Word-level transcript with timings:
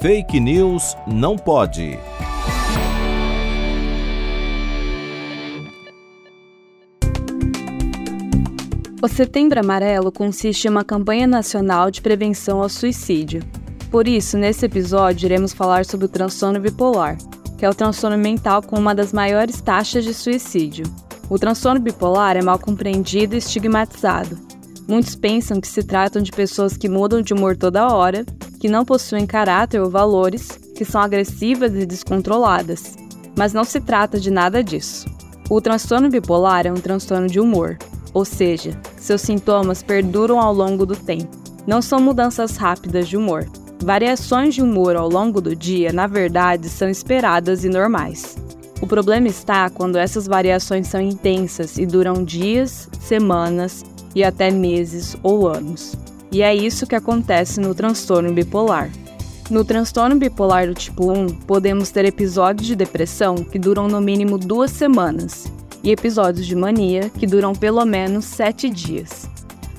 Fake 0.00 0.40
News 0.40 0.96
não 1.06 1.36
pode. 1.36 1.98
O 9.02 9.08
Setembro 9.08 9.60
Amarelo 9.60 10.10
consiste 10.10 10.64
em 10.64 10.70
uma 10.70 10.82
campanha 10.82 11.26
nacional 11.26 11.90
de 11.90 12.00
prevenção 12.00 12.62
ao 12.62 12.70
suicídio. 12.70 13.42
Por 13.90 14.08
isso, 14.08 14.38
nesse 14.38 14.64
episódio, 14.64 15.26
iremos 15.26 15.52
falar 15.52 15.84
sobre 15.84 16.06
o 16.06 16.08
transtorno 16.08 16.58
bipolar, 16.58 17.18
que 17.58 17.66
é 17.66 17.68
o 17.68 17.74
transtorno 17.74 18.16
mental 18.16 18.62
com 18.62 18.78
uma 18.78 18.94
das 18.94 19.12
maiores 19.12 19.60
taxas 19.60 20.02
de 20.02 20.14
suicídio. 20.14 20.86
O 21.28 21.38
transtorno 21.38 21.78
bipolar 21.78 22.38
é 22.38 22.42
mal 22.42 22.58
compreendido 22.58 23.34
e 23.34 23.38
estigmatizado. 23.38 24.38
Muitos 24.88 25.14
pensam 25.14 25.60
que 25.60 25.68
se 25.68 25.82
tratam 25.82 26.22
de 26.22 26.32
pessoas 26.32 26.74
que 26.74 26.88
mudam 26.88 27.20
de 27.20 27.34
humor 27.34 27.54
toda 27.54 27.94
hora, 27.94 28.24
que 28.60 28.68
não 28.68 28.84
possuem 28.84 29.26
caráter 29.26 29.80
ou 29.80 29.90
valores, 29.90 30.50
que 30.76 30.84
são 30.84 31.00
agressivas 31.00 31.74
e 31.74 31.86
descontroladas. 31.86 32.94
Mas 33.36 33.54
não 33.54 33.64
se 33.64 33.80
trata 33.80 34.20
de 34.20 34.30
nada 34.30 34.62
disso. 34.62 35.08
O 35.48 35.60
transtorno 35.60 36.10
bipolar 36.10 36.66
é 36.66 36.70
um 36.70 36.76
transtorno 36.76 37.26
de 37.26 37.40
humor, 37.40 37.78
ou 38.12 38.24
seja, 38.24 38.78
seus 38.98 39.22
sintomas 39.22 39.82
perduram 39.82 40.38
ao 40.38 40.52
longo 40.52 40.84
do 40.84 40.94
tempo. 40.94 41.40
Não 41.66 41.80
são 41.80 42.00
mudanças 42.00 42.56
rápidas 42.56 43.08
de 43.08 43.16
humor. 43.16 43.46
Variações 43.82 44.54
de 44.54 44.62
humor 44.62 44.94
ao 44.94 45.08
longo 45.08 45.40
do 45.40 45.56
dia, 45.56 45.90
na 45.90 46.06
verdade, 46.06 46.68
são 46.68 46.88
esperadas 46.88 47.64
e 47.64 47.68
normais. 47.68 48.36
O 48.82 48.86
problema 48.86 49.28
está 49.28 49.70
quando 49.70 49.96
essas 49.96 50.26
variações 50.26 50.86
são 50.86 51.00
intensas 51.00 51.78
e 51.78 51.86
duram 51.86 52.22
dias, 52.24 52.88
semanas 53.00 53.82
e 54.14 54.22
até 54.22 54.50
meses 54.50 55.16
ou 55.22 55.48
anos. 55.48 55.96
E 56.32 56.42
é 56.42 56.54
isso 56.54 56.86
que 56.86 56.94
acontece 56.94 57.60
no 57.60 57.74
transtorno 57.74 58.32
bipolar. 58.32 58.90
No 59.50 59.64
transtorno 59.64 60.14
bipolar 60.14 60.68
do 60.68 60.74
tipo 60.74 61.10
1, 61.10 61.26
podemos 61.46 61.90
ter 61.90 62.04
episódios 62.04 62.68
de 62.68 62.76
depressão 62.76 63.34
que 63.34 63.58
duram 63.58 63.88
no 63.88 64.00
mínimo 64.00 64.38
duas 64.38 64.70
semanas 64.70 65.50
e 65.82 65.90
episódios 65.90 66.46
de 66.46 66.54
mania 66.54 67.10
que 67.10 67.26
duram 67.26 67.52
pelo 67.52 67.84
menos 67.84 68.26
sete 68.26 68.70
dias. 68.70 69.28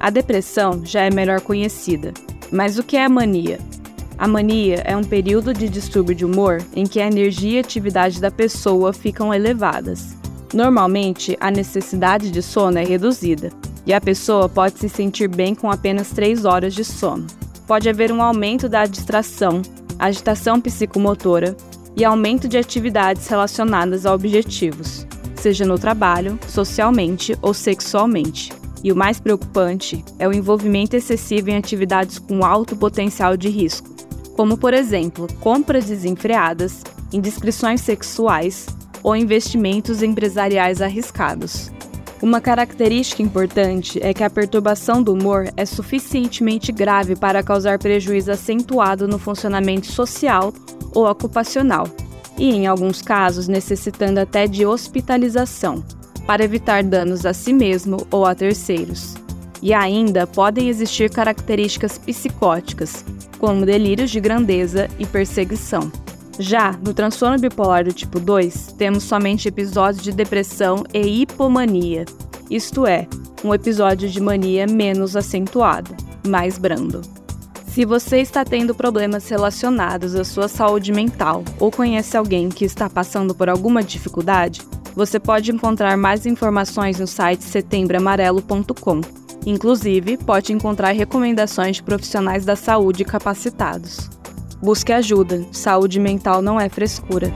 A 0.00 0.08
depressão 0.08 0.80
já 0.86 1.02
é 1.02 1.10
melhor 1.10 1.42
conhecida, 1.42 2.14
mas 2.50 2.78
o 2.78 2.82
que 2.82 2.96
é 2.96 3.04
a 3.04 3.10
mania? 3.10 3.58
A 4.16 4.26
mania 4.26 4.76
é 4.86 4.96
um 4.96 5.04
período 5.04 5.52
de 5.52 5.68
distúrbio 5.68 6.14
de 6.14 6.24
humor 6.24 6.62
em 6.74 6.84
que 6.84 6.98
a 6.98 7.06
energia 7.06 7.58
e 7.58 7.60
atividade 7.60 8.22
da 8.22 8.30
pessoa 8.30 8.92
ficam 8.94 9.34
elevadas. 9.34 10.16
Normalmente, 10.54 11.36
a 11.40 11.50
necessidade 11.50 12.30
de 12.30 12.40
sono 12.40 12.78
é 12.78 12.84
reduzida 12.84 13.50
e 13.88 13.92
a 13.92 14.00
pessoa 14.00 14.48
pode 14.48 14.78
se 14.78 14.88
sentir 14.88 15.26
bem 15.26 15.52
com 15.52 15.68
apenas 15.68 16.10
3 16.10 16.44
horas 16.44 16.74
de 16.74 16.84
sono. 16.84 17.26
Pode 17.66 17.88
haver 17.88 18.12
um 18.12 18.22
aumento 18.22 18.68
da 18.68 18.86
distração, 18.86 19.62
agitação 19.98 20.60
psicomotora 20.60 21.56
e 21.96 22.04
aumento 22.04 22.46
de 22.46 22.56
atividades 22.56 23.26
relacionadas 23.26 24.06
a 24.06 24.14
objetivos 24.14 25.08
seja 25.38 25.64
no 25.64 25.78
trabalho, 25.78 26.38
socialmente 26.48 27.36
ou 27.40 27.54
sexualmente. 27.54 28.52
E 28.82 28.92
o 28.92 28.96
mais 28.96 29.18
preocupante 29.18 30.04
é 30.18 30.28
o 30.28 30.32
envolvimento 30.32 30.94
excessivo 30.94 31.50
em 31.50 31.56
atividades 31.56 32.18
com 32.18 32.44
alto 32.44 32.76
potencial 32.76 33.36
de 33.36 33.48
risco, 33.48 33.88
como, 34.36 34.56
por 34.56 34.72
exemplo, 34.72 35.26
compras 35.40 35.86
desenfreadas, 35.86 36.84
indiscrições 37.12 37.80
sexuais 37.80 38.66
ou 39.02 39.16
investimentos 39.16 40.02
empresariais 40.02 40.80
arriscados. 40.80 41.72
Uma 42.20 42.40
característica 42.40 43.22
importante 43.22 44.00
é 44.02 44.12
que 44.12 44.24
a 44.24 44.30
perturbação 44.30 45.00
do 45.00 45.12
humor 45.12 45.52
é 45.56 45.64
suficientemente 45.64 46.72
grave 46.72 47.14
para 47.14 47.44
causar 47.44 47.78
prejuízo 47.78 48.32
acentuado 48.32 49.06
no 49.06 49.20
funcionamento 49.20 49.86
social 49.86 50.52
ou 50.92 51.08
ocupacional, 51.08 51.86
e, 52.36 52.50
em 52.50 52.66
alguns 52.66 53.00
casos, 53.00 53.46
necessitando 53.46 54.18
até 54.18 54.48
de 54.48 54.66
hospitalização, 54.66 55.84
para 56.26 56.42
evitar 56.42 56.82
danos 56.82 57.24
a 57.24 57.32
si 57.32 57.52
mesmo 57.52 57.98
ou 58.10 58.26
a 58.26 58.34
terceiros. 58.34 59.14
E 59.62 59.72
ainda 59.72 60.26
podem 60.26 60.68
existir 60.68 61.10
características 61.10 61.98
psicóticas, 61.98 63.04
como 63.38 63.64
delírios 63.64 64.10
de 64.10 64.18
grandeza 64.18 64.88
e 64.98 65.06
perseguição. 65.06 65.90
Já 66.38 66.72
no 66.84 66.94
transtorno 66.94 67.38
bipolar 67.38 67.84
do 67.84 67.92
tipo 67.92 68.20
2, 68.20 68.74
temos 68.78 69.02
somente 69.02 69.48
episódios 69.48 70.02
de 70.02 70.12
depressão 70.12 70.84
e 70.94 71.22
hipomania, 71.22 72.04
isto 72.50 72.86
é, 72.86 73.06
um 73.44 73.52
episódio 73.52 74.08
de 74.08 74.20
mania 74.20 74.66
menos 74.66 75.16
acentuado, 75.16 75.94
mais 76.26 76.56
brando. 76.56 77.02
Se 77.66 77.84
você 77.84 78.20
está 78.20 78.44
tendo 78.44 78.74
problemas 78.74 79.28
relacionados 79.28 80.14
à 80.14 80.24
sua 80.24 80.48
saúde 80.48 80.92
mental 80.92 81.44
ou 81.60 81.70
conhece 81.70 82.16
alguém 82.16 82.48
que 82.48 82.64
está 82.64 82.88
passando 82.88 83.34
por 83.34 83.48
alguma 83.48 83.82
dificuldade, 83.82 84.62
você 84.94 85.20
pode 85.20 85.52
encontrar 85.52 85.96
mais 85.96 86.26
informações 86.26 86.98
no 86.98 87.06
site 87.06 87.44
setembroamarelo.com. 87.44 89.00
Inclusive, 89.46 90.16
pode 90.16 90.52
encontrar 90.52 90.90
recomendações 90.92 91.76
de 91.76 91.82
profissionais 91.82 92.44
da 92.44 92.56
saúde 92.56 93.04
capacitados. 93.04 94.10
Busque 94.60 94.92
ajuda, 94.92 95.46
saúde 95.52 96.00
mental 96.00 96.42
não 96.42 96.60
é 96.60 96.68
frescura. 96.68 97.32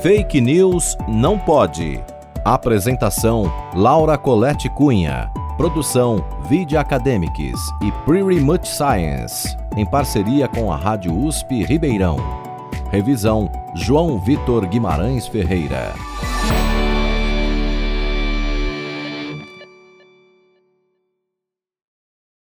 Fake 0.00 0.40
News 0.40 0.96
não 1.08 1.36
pode. 1.36 2.00
Apresentação: 2.44 3.52
Laura 3.74 4.16
Colette 4.16 4.68
Cunha. 4.70 5.30
Produção 5.56 6.24
Video 6.48 6.78
Academics 6.78 7.60
e 7.82 7.92
Pretty 8.06 8.40
Much 8.40 8.66
Science, 8.66 9.54
em 9.76 9.84
parceria 9.84 10.48
com 10.48 10.72
a 10.72 10.76
Rádio 10.76 11.14
USP 11.14 11.64
Ribeirão. 11.64 12.16
Revisão 12.90 13.50
João 13.74 14.18
Vitor 14.18 14.66
Guimarães 14.66 15.26
Ferreira. 15.26 15.92